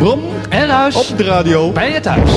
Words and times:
Brom 0.00 0.22
en 0.48 0.66
Ruis 0.66 1.10
op 1.10 1.16
de 1.16 1.24
radio. 1.24 1.72
Bij 1.72 1.92
je 1.92 2.00
thuis. 2.00 2.30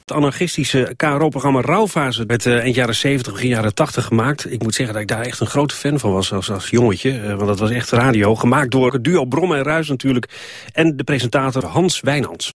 Het 0.00 0.12
anarchistische 0.12 0.94
KRO-programma 0.96 1.60
Rauwfase 1.60 2.24
werd 2.26 2.46
uh, 2.46 2.58
eind 2.58 2.74
jaren 2.74 2.94
70, 2.94 3.32
begin 3.32 3.48
jaren 3.48 3.74
80 3.74 4.04
gemaakt. 4.04 4.52
Ik 4.52 4.62
moet 4.62 4.74
zeggen 4.74 4.94
dat 4.94 5.02
ik 5.02 5.08
daar 5.08 5.20
echt 5.20 5.40
een 5.40 5.46
grote 5.46 5.74
fan 5.74 5.98
van 5.98 6.12
was 6.12 6.32
als, 6.32 6.50
als 6.50 6.70
jongetje. 6.70 7.20
Uh, 7.20 7.26
want 7.26 7.46
dat 7.46 7.58
was 7.58 7.70
echt 7.70 7.90
radio. 7.90 8.34
Gemaakt 8.34 8.70
door 8.70 8.92
het 8.92 9.04
duo 9.04 9.24
Brom 9.24 9.54
en 9.54 9.62
Ruis 9.62 9.88
natuurlijk. 9.88 10.28
En 10.72 10.96
de 10.96 11.04
presentator 11.04 11.64
Hans 11.64 12.00
Wijnands. 12.00 12.52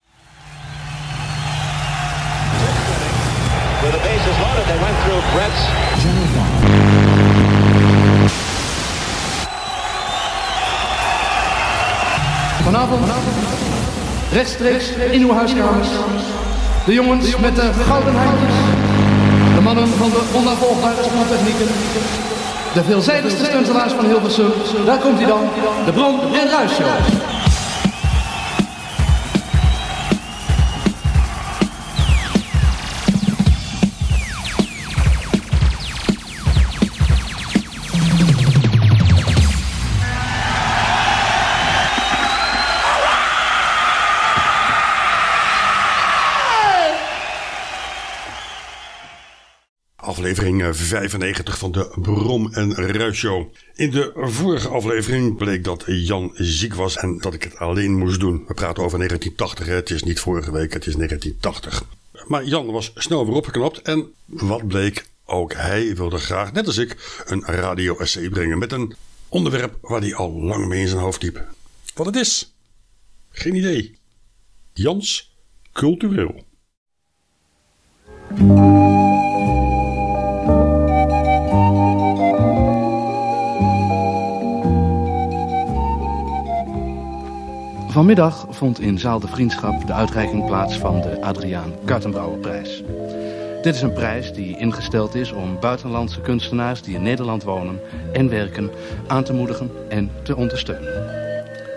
Vanavond, 12.75 13.05
rechtstreeks 14.31 14.89
in 15.11 15.21
uw 15.21 15.33
huiskamers. 15.33 15.87
De 16.85 16.93
jongens 16.93 17.37
met 17.37 17.55
de 17.55 17.73
gouden 17.73 18.15
handjes. 18.15 18.55
De 19.55 19.61
mannen 19.61 19.87
van 19.87 20.09
de 20.09 20.21
onnavolgbare 20.33 21.03
spoeltechnieken. 21.03 21.67
De 22.73 22.83
veelzijdigste 22.83 23.45
stuntelaars 23.45 23.93
van 23.93 24.05
Hilversum. 24.05 24.51
Daar 24.85 24.97
komt 24.97 25.17
hij 25.17 25.27
dan, 25.27 25.43
de 25.85 25.91
Bron 25.91 26.19
en 26.33 26.49
Ruis 26.49 26.71
aflevering 50.25 50.75
95 50.75 51.57
van 51.57 51.71
de 51.71 51.91
Brom 52.01 52.53
en 52.53 52.73
Ruis 52.73 53.17
Show. 53.17 53.53
In 53.75 53.91
de 53.91 54.11
vorige 54.15 54.67
aflevering 54.67 55.37
bleek 55.37 55.63
dat 55.63 55.83
Jan 55.85 56.31
ziek 56.33 56.73
was 56.73 56.97
en 56.97 57.17
dat 57.17 57.33
ik 57.33 57.43
het 57.43 57.57
alleen 57.57 57.97
moest 57.97 58.19
doen. 58.19 58.43
We 58.47 58.53
praten 58.53 58.83
over 58.83 58.97
1980, 58.97 59.67
het 59.67 59.89
is 59.89 60.03
niet 60.03 60.19
vorige 60.19 60.51
week, 60.51 60.73
het 60.73 60.85
is 60.85 60.95
1980. 60.95 61.83
Maar 62.27 62.43
Jan 62.43 62.71
was 62.71 62.91
snel 62.95 63.25
weer 63.25 63.35
opgeknapt 63.35 63.81
en 63.81 64.13
wat 64.25 64.67
bleek, 64.67 65.05
ook 65.25 65.53
hij 65.53 65.95
wilde 65.95 66.17
graag, 66.17 66.53
net 66.53 66.67
als 66.67 66.77
ik, 66.77 67.21
een 67.25 67.43
radio-essay 67.45 68.29
brengen 68.29 68.57
met 68.57 68.71
een 68.71 68.95
onderwerp 69.29 69.77
waar 69.81 70.01
hij 70.01 70.15
al 70.15 70.31
lang 70.31 70.67
mee 70.67 70.81
in 70.81 70.87
zijn 70.87 71.01
hoofd 71.01 71.21
liep. 71.21 71.45
Wat 71.93 72.05
het 72.05 72.15
is? 72.15 72.55
Geen 73.29 73.55
idee. 73.55 73.97
Jans 74.73 75.35
cultureel. 75.71 76.43
Vanmiddag 87.95 88.45
vond 88.49 88.79
in 88.79 88.99
Zaal 88.99 89.19
de 89.19 89.27
Vriendschap 89.27 89.87
de 89.87 89.93
uitreiking 89.93 90.45
plaats 90.45 90.77
van 90.77 91.01
de 91.01 91.21
Adriaan 91.21 91.73
Kartenbrouwerprijs. 91.85 92.83
Dit 93.61 93.75
is 93.75 93.81
een 93.81 93.93
prijs 93.93 94.33
die 94.33 94.57
ingesteld 94.57 95.15
is 95.15 95.31
om 95.31 95.59
buitenlandse 95.59 96.21
kunstenaars 96.21 96.81
die 96.81 96.95
in 96.95 97.01
Nederland 97.01 97.43
wonen 97.43 97.79
en 98.13 98.29
werken 98.29 98.69
aan 99.07 99.23
te 99.23 99.33
moedigen 99.33 99.71
en 99.89 100.11
te 100.23 100.35
ondersteunen. 100.35 101.09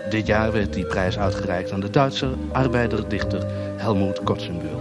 Dit 0.09 0.27
jaar 0.27 0.51
werd 0.51 0.73
die 0.73 0.85
prijs 0.85 1.17
uitgereikt 1.17 1.71
aan 1.71 1.79
de 1.79 1.89
Duitse 1.89 2.29
arbeiderdichter 2.51 3.45
Helmoet 3.77 4.23
Kotzenbuhl. 4.23 4.79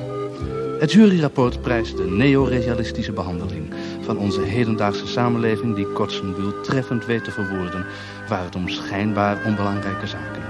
Het 0.80 0.92
juryrapport 0.92 1.60
prijst 1.60 1.96
de 1.96 2.10
neorealistische 2.10 3.12
behandeling 3.12 3.74
van 4.00 4.18
onze 4.18 4.42
hedendaagse 4.42 5.06
samenleving 5.06 5.74
die 5.74 5.92
Kotzenbuhl 5.92 6.60
treffend 6.62 7.06
weet 7.06 7.24
te 7.24 7.30
verwoorden 7.30 7.86
waar 8.28 8.44
het 8.44 8.56
om 8.56 8.68
schijnbaar 8.68 9.44
onbelangrijke 9.46 10.06
zaken 10.06 10.47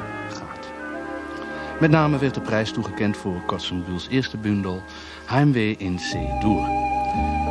met 1.81 1.91
name 1.91 2.19
werd 2.19 2.35
de 2.35 2.41
prijs 2.41 2.73
toegekend 2.73 3.17
voor 3.17 3.43
Kotzenbuhls 3.47 4.07
eerste 4.11 4.37
bundel 4.37 4.83
Heimwee 5.27 5.77
in 5.79 5.97
C-Dur. 5.97 6.69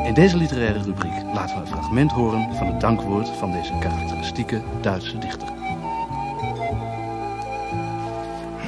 In 0.06 0.14
deze 0.14 0.38
literaire 0.38 0.82
rubriek 0.82 1.24
laten 1.34 1.56
we 1.56 1.62
een 1.62 1.68
fragment 1.68 2.12
horen 2.12 2.56
van 2.56 2.68
het 2.68 2.82
dankwoord 2.82 3.30
van 3.30 3.52
deze 3.52 3.74
karakteristieke 3.80 4.62
Duitse 4.82 5.18
dichter. 5.18 5.48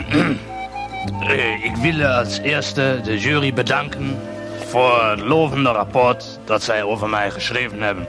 Ik 1.64 1.76
wil 1.76 2.06
als 2.06 2.38
eerste 2.38 3.00
de 3.04 3.20
jury 3.20 3.54
bedanken 3.54 4.18
voor 4.66 5.04
het 5.04 5.20
lovende 5.20 5.70
rapport 5.70 6.40
dat 6.46 6.64
zij 6.64 6.84
over 6.84 7.10
mij 7.10 7.32
geschreven 7.32 7.82
hebben. 7.82 8.08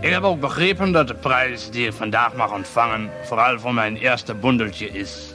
Ik 0.00 0.12
heb 0.12 0.22
ook 0.22 0.40
begrepen 0.40 0.92
dat 0.92 1.08
de 1.08 1.14
prijs 1.14 1.70
die 1.70 1.86
ik 1.86 1.92
vandaag 1.92 2.34
mag 2.34 2.52
ontvangen 2.52 3.10
vooral 3.24 3.58
voor 3.58 3.74
mijn 3.74 3.96
eerste 3.96 4.34
bundeltje 4.34 4.90
is. 4.90 5.31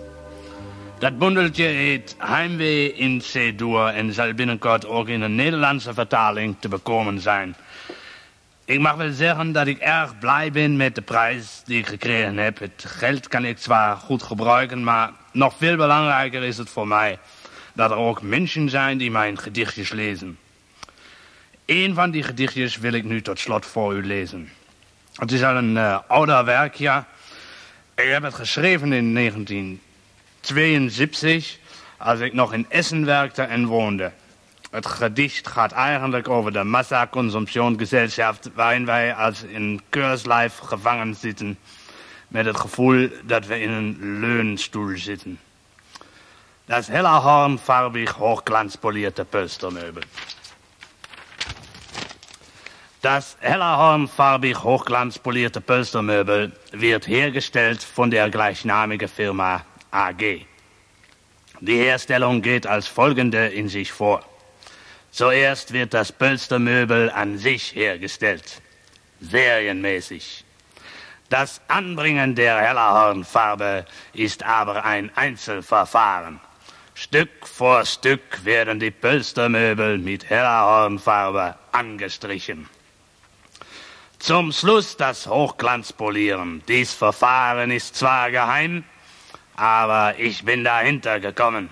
Dat 0.99 1.17
bundeltje 1.17 1.63
heet 1.63 2.15
Heimwee 2.17 2.93
in 2.93 3.21
C-Dur 3.31 3.85
en 3.85 4.13
zal 4.13 4.33
binnenkort 4.33 4.85
ook 4.85 5.07
in 5.07 5.21
een 5.21 5.35
Nederlandse 5.35 5.93
vertaling 5.93 6.55
te 6.59 6.67
bekomen 6.67 7.19
zijn. 7.19 7.55
Ik 8.65 8.79
mag 8.79 8.95
wel 8.95 9.11
zeggen 9.11 9.51
dat 9.51 9.67
ik 9.67 9.77
erg 9.77 10.19
blij 10.19 10.51
ben 10.51 10.77
met 10.77 10.95
de 10.95 11.01
prijs 11.01 11.61
die 11.65 11.77
ik 11.77 11.87
gekregen 11.87 12.37
heb. 12.37 12.59
Het 12.59 12.83
geld 12.87 13.27
kan 13.27 13.45
ik 13.45 13.57
zwar 13.57 13.95
goed 13.95 14.23
gebruiken, 14.23 14.83
maar 14.83 15.11
nog 15.31 15.53
veel 15.57 15.75
belangrijker 15.75 16.43
is 16.43 16.57
het 16.57 16.69
voor 16.69 16.87
mij 16.87 17.19
dat 17.73 17.91
er 17.91 17.97
ook 17.97 18.21
mensen 18.21 18.69
zijn 18.69 18.97
die 18.97 19.11
mijn 19.11 19.37
gedichtjes 19.37 19.91
lezen. 19.91 20.37
Een 21.65 21.93
van 21.93 22.11
die 22.11 22.23
gedichtjes 22.23 22.77
wil 22.77 22.93
ik 22.93 23.03
nu 23.03 23.21
tot 23.21 23.39
slot 23.39 23.65
voor 23.65 23.93
u 23.93 24.05
lezen. 24.05 24.49
Het 25.13 25.31
is 25.31 25.43
al 25.43 25.55
een 25.55 25.75
uh, 25.75 25.99
ouder 26.07 26.45
werkje. 26.45 27.03
Ik 27.95 28.09
heb 28.09 28.23
het 28.23 28.33
geschreven 28.33 28.93
in 28.93 29.13
19 29.13 29.81
72, 30.47 31.57
als 31.97 32.19
ik 32.19 32.33
nog 32.33 32.53
in 32.53 32.65
Essen 32.69 33.05
werkte 33.05 33.41
en 33.41 33.65
woonde. 33.65 34.11
Het 34.71 34.85
gedicht 34.85 35.47
gaat 35.47 35.71
eigenlijk 35.71 36.29
over 36.29 36.53
de 36.53 36.63
massaconsumptionsgesellschaft... 36.63 38.49
waarin 38.53 38.85
wij 38.85 39.15
als 39.15 39.43
in 39.43 39.81
keurslijf 39.89 40.57
gevangen 40.57 41.15
zitten... 41.15 41.57
met 42.27 42.45
het 42.45 42.59
gevoel 42.59 43.09
dat 43.23 43.45
we 43.45 43.59
in 43.59 43.69
een 43.69 44.19
leunstoel 44.19 44.97
zitten. 44.97 45.39
Das 46.65 46.87
hellerhornfarbig 46.87 48.11
hochglanzpolierte 48.11 49.25
Pölstermöbel. 49.25 50.03
Das 52.99 53.35
hellerhornfarbig 53.39 54.63
hochglanzpolierte 54.63 55.61
Pölstermöbel 55.61 56.51
wird 56.71 57.07
hergestellt 57.07 57.83
von 57.83 58.09
der 58.09 58.29
gleichnamigen 58.29 59.09
Firma 59.09 59.63
AG. 59.91 60.45
Die 61.59 61.77
Herstellung 61.77 62.41
geht 62.41 62.67
als 62.67 62.87
folgende 62.87 63.47
in 63.47 63.69
sich 63.69 63.91
vor. 63.91 64.23
Zuerst 65.11 65.73
wird 65.73 65.93
das 65.93 66.11
Pölstermöbel 66.11 67.09
an 67.09 67.37
sich 67.37 67.73
hergestellt, 67.73 68.61
serienmäßig. 69.19 70.45
Das 71.29 71.59
Anbringen 71.67 72.35
der 72.35 72.59
Hellerhornfarbe 72.61 73.85
ist 74.13 74.43
aber 74.43 74.85
ein 74.85 75.11
Einzelverfahren. 75.15 76.39
Stück 76.93 77.45
vor 77.45 77.85
Stück 77.85 78.45
werden 78.45 78.79
die 78.79 78.91
Pölstermöbel 78.91 79.97
mit 79.97 80.29
Hellerhornfarbe 80.29 81.55
angestrichen. 81.71 82.69
Zum 84.19 84.51
Schluss 84.51 84.97
das 84.97 85.27
Hochglanzpolieren. 85.27 86.63
Dies 86.67 86.93
Verfahren 86.93 87.71
ist 87.71 87.95
zwar 87.95 88.31
geheim, 88.31 88.83
aber 89.57 90.17
ich 90.19 90.45
bin 90.45 90.63
dahinter 90.63 91.19
gekommen. 91.19 91.69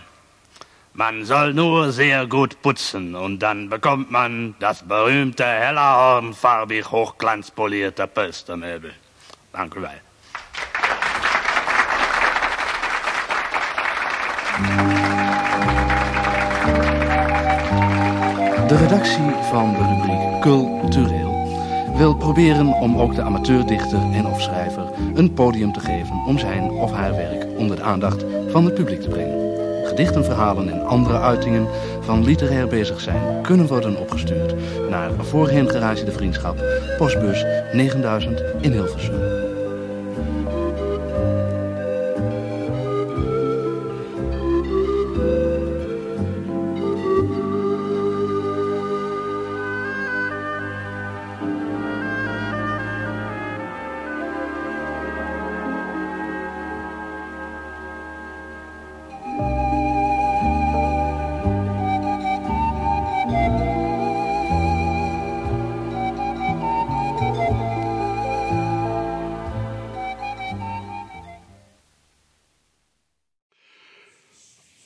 Man 0.93 1.25
soll 1.25 1.53
nur 1.53 1.91
sehr 1.91 2.25
gut 2.25 2.61
putzen 2.61 3.15
und 3.15 3.39
dann 3.39 3.69
bekommt 3.69 4.11
man 4.11 4.55
das 4.59 4.83
berühmte 4.83 5.45
hellerhornfarbig 5.45 6.89
hochglanzpolierte 6.89 8.07
Pölstermöbel. 8.07 8.93
Dank 9.53 9.75
u 9.75 9.81
wel. 9.81 10.01
De 18.67 18.77
redactie 18.77 19.31
van 19.51 19.73
de 19.73 19.79
rubriek 19.79 20.41
Cultureel 20.41 21.34
wil 21.97 22.15
proberen 22.15 22.67
om 22.67 22.97
ook 22.97 23.15
de 23.15 23.21
amateurdichter 23.21 23.99
en 24.13 24.27
of 24.27 24.41
schrijver 24.41 24.83
een 25.13 25.33
podium 25.33 25.73
te 25.73 25.79
geven 25.79 26.23
om 26.27 26.37
zijn 26.37 26.71
of 26.71 26.91
haar 26.91 27.15
werk 27.15 27.45
onder 27.57 27.75
de 27.75 27.83
aandacht 27.83 28.25
van 28.47 28.65
het 28.65 28.73
publiek 28.73 29.01
te 29.01 29.09
brengen. 29.09 29.45
Gedichten, 29.85 30.25
verhalen 30.25 30.69
en 30.69 30.85
andere 30.85 31.19
uitingen 31.19 31.67
van 31.99 32.23
literair 32.23 32.67
bezig 32.67 33.01
zijn 33.01 33.41
kunnen 33.41 33.67
worden 33.67 33.97
opgestuurd 33.99 34.55
naar 34.89 35.11
voorheen 35.19 35.69
Garage 35.69 36.05
de 36.05 36.11
Vriendschap, 36.11 36.63
postbus 36.97 37.45
9000 37.73 38.43
in 38.61 38.71
Hilversum. 38.71 39.24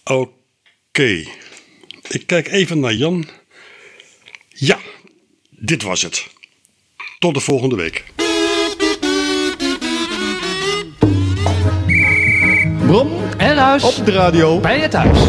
Oké. 0.10 1.24
Ik 2.10 2.24
kijk 2.26 2.48
even 2.48 2.80
naar 2.80 2.94
Jan. 2.94 3.26
Ja, 4.50 4.78
dit 5.50 5.84
was 5.84 6.02
het. 6.02 6.28
Tot 7.20 7.34
de 7.34 7.40
volgende 7.40 7.76
week. 7.76 8.04
Brom 12.86 13.12
en 13.38 13.54
ruis 13.56 13.84
Op 13.84 14.06
de 14.06 14.12
radio. 14.12 14.60
bij 14.60 14.80
je 14.80 14.88
thuis. 14.88 15.20